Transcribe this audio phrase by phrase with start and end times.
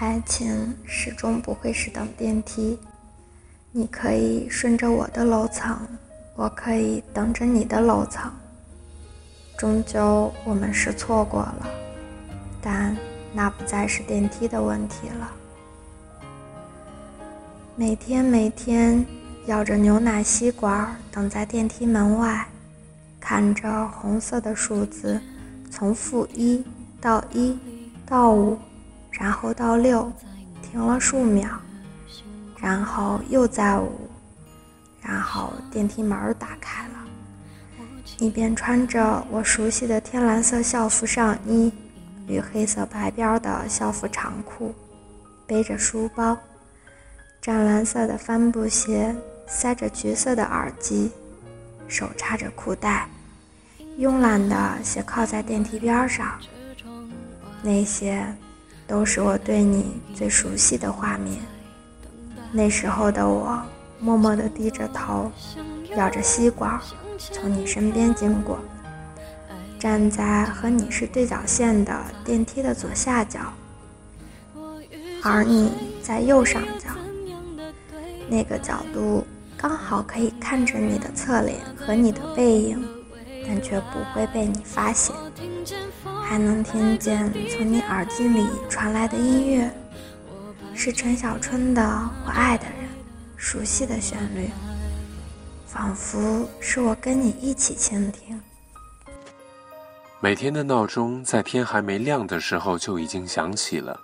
[0.00, 2.78] 爱情始终不会是等电梯。
[3.72, 5.76] 你可以顺着我的楼层，
[6.36, 8.30] 我可以等着你的楼层。
[9.58, 11.66] 终究我们是错过了，
[12.62, 12.96] 但
[13.32, 15.32] 那不再是电梯的问题了。
[17.74, 19.04] 每天每天，
[19.46, 22.46] 咬着牛奶吸管等在电梯门外，
[23.18, 25.20] 看着红色的数字
[25.72, 26.64] 从负一
[27.00, 27.58] 到一
[28.06, 28.56] 到五。
[29.10, 30.12] 然后到六，
[30.62, 31.48] 停了数秒，
[32.56, 34.08] 然后又在五，
[35.02, 36.94] 然后电梯门打开了，
[38.18, 41.72] 一边穿着我熟悉的天蓝色校服上衣
[42.28, 44.72] 与黑色白边的校服长裤，
[45.46, 46.38] 背着书包，
[47.40, 49.16] 湛蓝色的帆布鞋，
[49.48, 51.10] 塞着橘色的耳机，
[51.88, 53.08] 手插着裤带，
[53.98, 56.38] 慵懒地斜靠在电梯边上，
[57.62, 58.24] 那些。
[58.88, 61.36] 都是我对你最熟悉的画面。
[62.50, 63.62] 那时候的我，
[64.00, 65.30] 默默地低着头，
[65.94, 66.80] 咬着吸管，
[67.18, 68.58] 从你身边经过，
[69.78, 73.40] 站在和你是对角线的电梯的左下角，
[75.22, 75.70] 而你
[76.02, 76.88] 在右上角。
[78.30, 82.82] 那个角度刚好可以看着你的侧脸和你的背影，
[83.46, 85.14] 但却不会被你发现。
[86.28, 89.70] 还能听见从你耳机里传来的音乐，
[90.74, 91.80] 是陈小春的
[92.26, 92.74] 《我爱的人》，
[93.34, 94.50] 熟悉的旋律，
[95.66, 98.38] 仿佛是我跟你一起倾听。
[100.20, 103.98] 每天的闹钟在天还没亮的时候就已经响起了，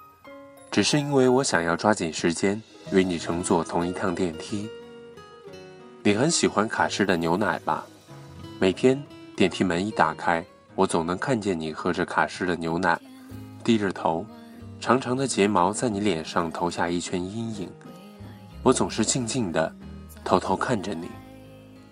[0.71, 4.67] 只是因为我想要抓紧时间与你乘坐同一趟电梯。
[6.03, 7.85] 你很喜欢卡诗的牛奶吧？
[8.59, 8.99] 每天
[9.37, 10.43] 电梯门一打开。
[10.75, 12.99] 我总能看见你喝着卡诗的牛奶，
[13.63, 14.27] 低着头，
[14.81, 17.71] 长长的睫毛在你脸上投下一圈阴影。
[18.63, 19.73] 我总是静静的，
[20.25, 21.09] 偷偷看着你，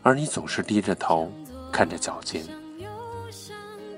[0.03, 1.31] 而你总是低着头
[1.71, 2.45] 看着脚尖。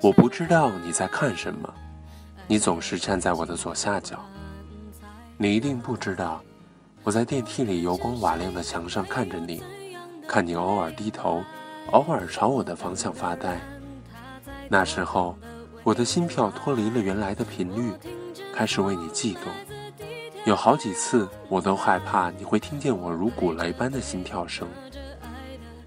[0.03, 1.73] 我不知道你在看什么，
[2.47, 4.19] 你总是站在我的左下角。
[5.39, 6.43] 你一定不知道，
[7.03, 9.63] 我在电梯里油光瓦亮的墙上看着你，
[10.29, 11.43] 看你偶尔低头，
[11.93, 13.59] 偶尔朝我的方向发呆。
[14.69, 15.37] 那时候，
[15.83, 17.93] 我的心跳脱离了原来的频率，
[18.55, 19.43] 开始为你悸动。
[20.45, 24.69] 有好几次，我都害怕你会听见我如鼓雷般的心跳声，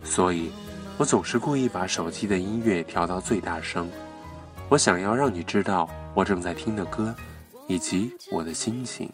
[0.04, 0.52] 所以，
[0.98, 3.88] 我总是故意把手机的音乐调到最大声。
[4.70, 7.16] 我想要让你知道我正在听的歌，
[7.68, 9.10] 以及我的心情，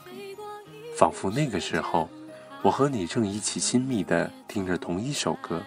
[0.97, 2.09] 仿佛那个时候，
[2.61, 5.61] 我和你正一起亲密地听着同一首歌。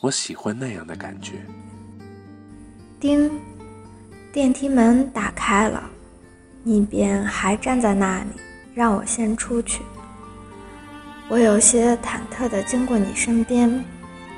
[0.00, 1.44] 我喜欢那样的感觉。
[2.98, 3.30] 叮，
[4.32, 5.82] 电梯门打开了，
[6.62, 8.30] 你便还站在那里，
[8.74, 9.82] 让我先出去。
[11.28, 13.84] 我有些忐忑地经过你身边，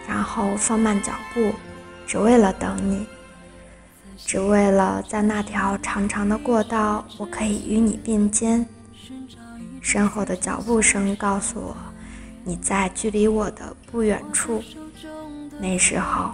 [0.08, 1.52] 然后放慢脚步，
[2.04, 3.06] 只为了等你，
[4.16, 8.66] 只为了在那条长长的过道，我可以与你并肩。
[9.80, 11.76] 身后的脚步声告诉我，
[12.42, 14.60] 你在距离我的不远处。
[15.60, 16.32] 那时候。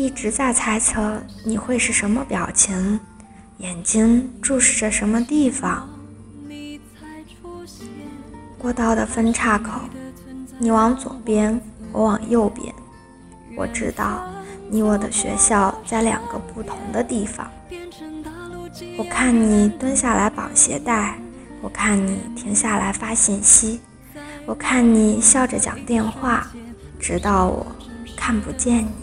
[0.00, 2.98] 一直在猜测你会是什么表情，
[3.58, 5.86] 眼睛注视着什么地方。
[8.56, 9.72] 过道的分岔口，
[10.58, 11.60] 你往左边，
[11.92, 12.74] 我往右边。
[13.54, 14.26] 我知道
[14.70, 17.46] 你我的学校在两个不同的地方。
[18.96, 21.18] 我看你蹲下来绑鞋带，
[21.60, 23.82] 我看你停下来发信息，
[24.46, 26.46] 我看你笑着讲电话，
[26.98, 27.66] 直到我
[28.16, 28.99] 看不见你。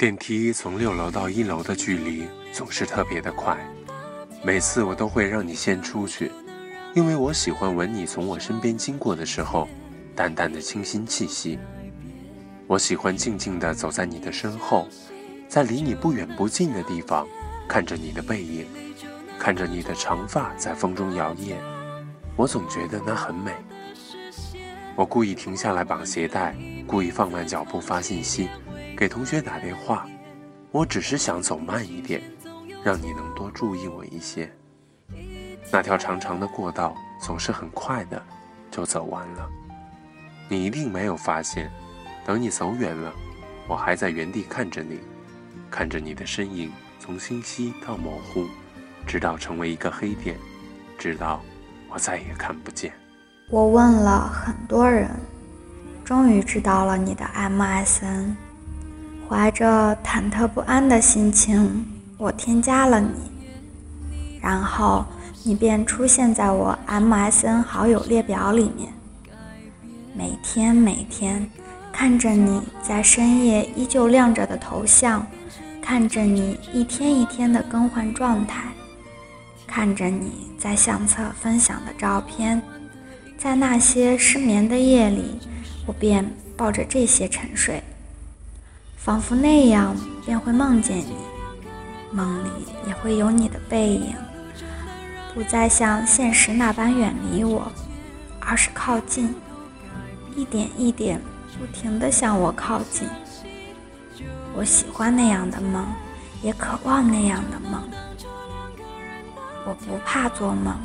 [0.00, 3.54] 电梯从六楼到一楼的距离总是特别的快，
[4.42, 6.32] 每次我都会让你先出去，
[6.94, 9.68] 因为我喜欢闻你从我身边经过的时候
[10.16, 11.58] 淡淡的清新气息。
[12.66, 14.88] 我喜欢静静地走在你的身后，
[15.50, 17.28] 在离你不远不近的地方，
[17.68, 18.66] 看着你的背影，
[19.38, 21.56] 看着你的长发在风中摇曳，
[22.36, 23.52] 我总觉得那很美。
[24.96, 28.48] 我故意停下来绑鞋带，故意放慢脚步发信息。
[29.00, 30.06] 给同学打电话，
[30.70, 32.20] 我只是想走慢一点，
[32.84, 34.52] 让你能多注意我一些。
[35.72, 38.22] 那条长长的过道总是很快的
[38.70, 39.48] 就走完了，
[40.50, 41.72] 你一定没有发现。
[42.26, 43.10] 等你走远了，
[43.66, 45.00] 我还在原地看着你，
[45.70, 48.46] 看着你的身影从清晰到模糊，
[49.06, 50.36] 直到成为一个黑点，
[50.98, 51.40] 直到
[51.88, 52.92] 我再也看不见。
[53.48, 55.08] 我问了很多人，
[56.04, 58.34] 终于知道了你的 MSN。
[59.30, 61.86] 怀着忐忑不安的心情，
[62.18, 63.14] 我添加了你，
[64.40, 65.06] 然后
[65.44, 68.92] 你便出现在我 MSN 好友列表里面。
[70.12, 71.48] 每天每天，
[71.92, 75.24] 看着你在深夜依旧亮着的头像，
[75.80, 78.64] 看着你一天一天的更换状态，
[79.64, 82.60] 看着你在相册分享的照片，
[83.38, 85.38] 在那些失眠的夜里，
[85.86, 87.80] 我便抱着这些沉睡，
[89.02, 91.16] 仿佛那样便会梦见你，
[92.12, 92.50] 梦里
[92.86, 94.14] 也会有你的背影。
[95.32, 97.72] 不再像现实那般远离我，
[98.38, 99.34] 而是靠近，
[100.36, 101.18] 一点一点，
[101.58, 103.08] 不停地向我靠近。
[104.52, 105.86] 我喜欢那样的梦，
[106.42, 107.82] 也渴望那样的梦。
[109.64, 110.76] 我不怕做梦，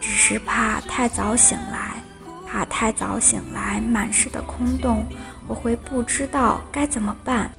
[0.00, 2.02] 只是怕太早醒来，
[2.46, 5.04] 怕太早醒来满是的空洞，
[5.48, 7.50] 我会不知道该怎么办。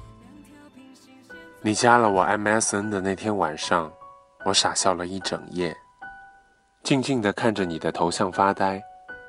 [1.60, 3.90] 你加了我 MSN 的那天晚上，
[4.44, 5.76] 我傻笑了一整夜。
[6.84, 8.80] 静静地看着你的头像发呆，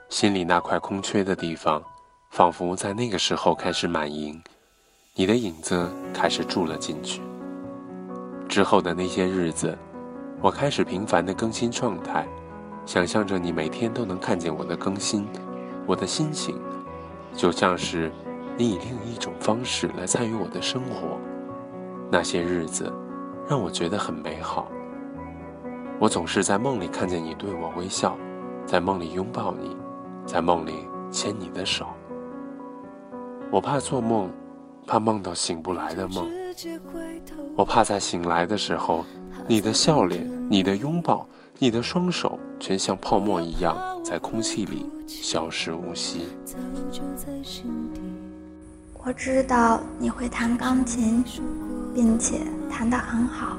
[0.09, 1.81] 心里那块空缺的地方，
[2.31, 4.41] 仿佛在那个时候开始满盈，
[5.15, 7.21] 你的影子开始住了进去。
[8.47, 9.77] 之后的那些日子，
[10.41, 12.27] 我开始频繁地更新状态，
[12.85, 15.27] 想象着你每天都能看见我的更新，
[15.85, 16.59] 我的心情，
[17.35, 18.11] 就像是
[18.59, 21.17] 你以另一种方式来参与我的生活。
[22.11, 22.91] 那些日子，
[23.47, 24.67] 让我觉得很美好。
[25.97, 28.17] 我总是在梦里看见你对我微笑，
[28.65, 29.77] 在梦里拥抱你，
[30.25, 30.73] 在梦里
[31.09, 31.87] 牵你的手。
[33.49, 34.29] 我怕做梦，
[34.85, 36.29] 怕梦到醒不来的梦。
[37.55, 39.05] 我怕在醒来的时候，
[39.47, 41.25] 你的笑脸、你的拥抱、
[41.59, 46.27] 你的双手，全像泡沫一样在空气里消失无息。
[49.01, 51.23] 我知道你会弹钢琴，
[51.95, 53.57] 并且弹得很好。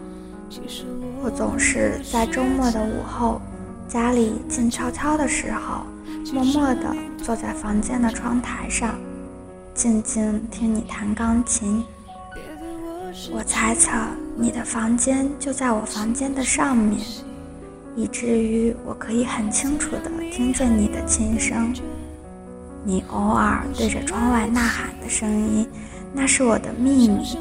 [1.23, 3.41] 我总是在周末的午后，
[3.89, 5.87] 家里静悄悄的时候，
[6.35, 8.95] 默默地坐在房间的窗台上，
[9.73, 11.83] 静静听你弹钢琴。
[13.33, 13.91] 我猜测
[14.37, 17.01] 你的房间就在我房间的上面，
[17.97, 21.75] 以至于我可以很清楚地听见你的琴声。
[22.83, 25.69] 你偶尔对着窗外呐喊的声音，
[26.13, 27.39] 那是我的秘密，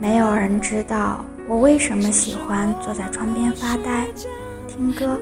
[0.00, 1.24] 没有人知道。
[1.48, 4.06] 我为什么喜欢坐在窗边发呆、
[4.68, 5.18] 听歌、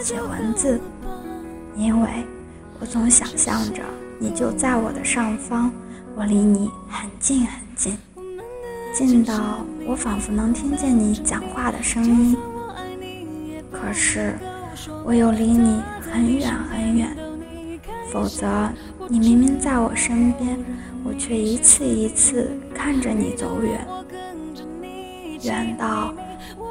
[0.00, 0.80] 写文字？
[1.76, 2.08] 因为
[2.78, 3.82] 我总想象着
[4.18, 5.72] 你就在我的上方，
[6.14, 7.98] 我离你很近很近，
[8.94, 12.36] 近到我仿佛能听见你讲话的声音。
[13.72, 14.38] 可是
[15.04, 17.16] 我又离你很远很远，
[18.12, 18.70] 否则
[19.08, 20.58] 你明明在我身边，
[21.02, 23.86] 我却一次一次看着你走远。
[25.44, 26.12] 远到，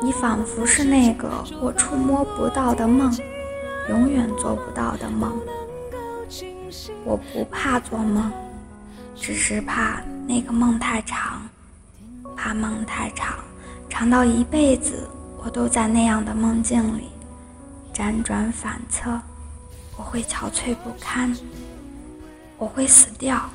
[0.03, 3.11] 你仿佛是那个我触摸不到的梦，
[3.89, 5.33] 永远做不到的梦。
[7.03, 8.31] 我不怕做梦，
[9.15, 11.41] 只是怕那个梦太长，
[12.37, 13.33] 怕梦太长，
[13.89, 15.09] 长到一辈子
[15.44, 17.09] 我都在那样的梦境里
[17.94, 19.19] 辗转反侧，
[19.97, 21.35] 我会憔悴不堪，
[22.57, 23.49] 我会死掉。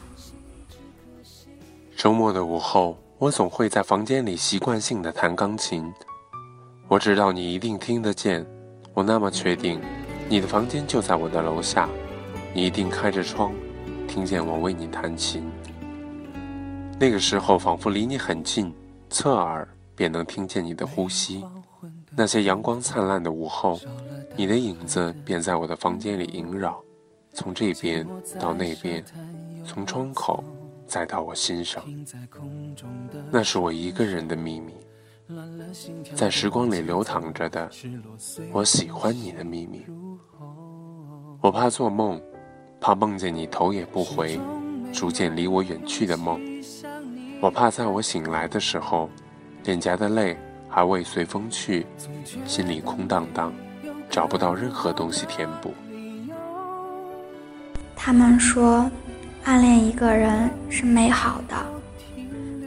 [1.96, 2.96] 周末的午后。
[3.18, 5.90] 我总会在房间里习惯性的弹钢琴，
[6.86, 8.46] 我知道你一定听得见，
[8.92, 9.80] 我那么确定，
[10.28, 11.88] 你的房间就在我的楼下，
[12.52, 13.54] 你一定开着窗，
[14.06, 15.50] 听见我为你弹琴。
[17.00, 18.70] 那个时候仿佛离你很近，
[19.08, 21.42] 侧耳便能听见你的呼吸。
[22.14, 23.80] 那些阳光灿烂的午后，
[24.36, 26.82] 你的影子便在我的房间里萦绕，
[27.32, 28.06] 从这边
[28.38, 29.04] 到那边，
[29.64, 30.42] 从窗口。
[30.88, 31.82] 再到我心上，
[33.28, 34.72] 那是我一个人的秘密，
[36.14, 37.68] 在时光里流淌着的，
[38.52, 39.84] 我喜欢你的秘密。
[41.40, 42.22] 我怕做梦，
[42.80, 44.38] 怕梦见你头也不回，
[44.92, 46.40] 逐渐离我远去的梦。
[47.40, 49.10] 我怕在我醒来的时候，
[49.64, 50.38] 脸颊的泪
[50.68, 51.84] 还未随风去，
[52.46, 53.52] 心里空荡荡，
[54.10, 55.74] 找不到任何东西填补。
[57.94, 58.90] 他们说。
[59.44, 61.54] 暗恋一个人是美好的，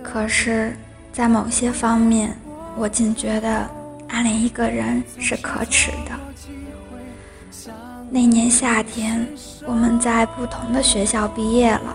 [0.01, 0.73] 可是，
[1.11, 2.33] 在某些方面，
[2.77, 3.69] 我竟觉得
[4.07, 7.71] 暗恋一个人是可耻的。
[8.09, 9.27] 那年夏天，
[9.65, 11.93] 我们在不同的学校毕业了，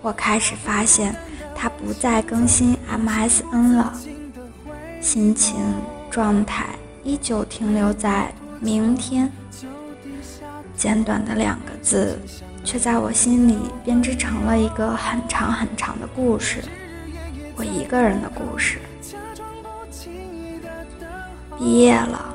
[0.00, 1.14] 我开始发现
[1.54, 3.92] 他不再更新 MSN 了，
[5.02, 5.56] 心情
[6.10, 6.64] 状态
[7.06, 9.30] 依旧停留在明天。
[10.76, 12.18] 简短的两个字。
[12.66, 16.60] 却在我心里编织成了一个很长很长的故事，
[17.54, 18.80] 我一个人的故事。
[21.56, 22.34] 毕业了，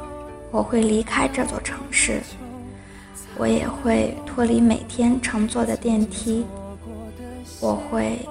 [0.49, 2.21] 我会离开这座城市，
[3.37, 6.45] 我也会脱离每天乘坐的电梯，
[7.59, 8.25] 我会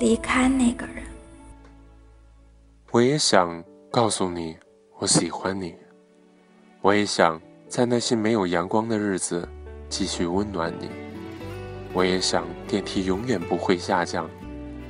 [0.00, 1.04] 离开那个人。
[2.90, 3.62] 我也想
[3.92, 4.56] 告诉你，
[4.98, 5.74] 我喜欢你。
[6.80, 9.48] 我也想在那些没有阳光的日子
[9.88, 10.88] 继续温暖你。
[11.92, 14.28] 我也想电梯永远不会下降，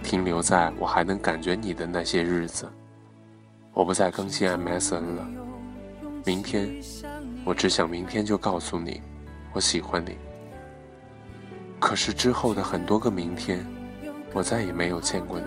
[0.03, 2.71] 停留在我还能感觉你的那些日子。
[3.73, 5.27] 我不再更新 MSN 了。
[6.25, 6.71] 明天，
[7.45, 9.01] 我只想明天就告诉你，
[9.53, 10.17] 我喜欢你。
[11.79, 13.67] 可是之后的很多个明天，
[14.33, 15.47] 我再也没有见过你。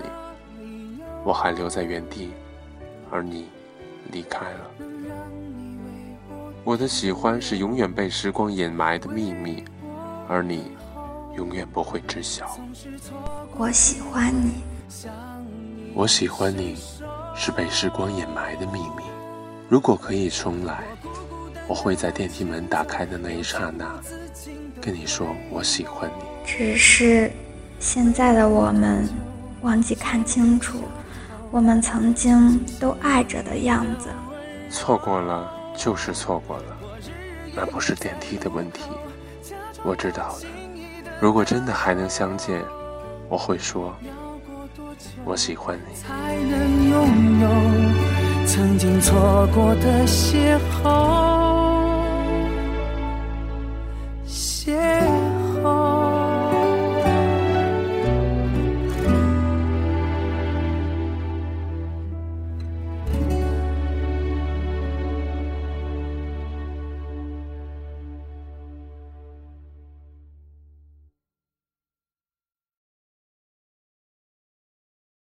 [1.24, 2.32] 我还留在原地，
[3.10, 3.48] 而你
[4.12, 4.72] 离开了。
[6.64, 9.64] 我的喜欢是永远被时光掩埋的秘密，
[10.28, 10.72] 而你
[11.36, 12.58] 永远不会知晓。
[13.58, 14.64] 我喜欢你，
[15.94, 16.76] 我喜欢你，
[17.36, 19.04] 是被时光掩埋的秘密。
[19.70, 20.84] 如果可以重来，
[21.68, 24.00] 我会在电梯门打开的那一刹那，
[24.82, 26.26] 跟你说我喜欢你。
[26.46, 27.32] 只是
[27.80, 29.08] 现在的我们，
[29.62, 30.80] 忘记看清楚
[31.52, 34.10] 我们曾经都爱着的样子。
[34.70, 36.78] 错过了就是错过了
[37.56, 38.84] 那不是电梯的问题。
[39.84, 40.48] 我知道的
[41.22, 42.62] 如果真的还能相见
[43.30, 43.96] 我会说
[45.24, 45.96] 我喜欢你。
[48.46, 51.28] 曾经错过的邂逅。
[54.26, 55.07] 谢。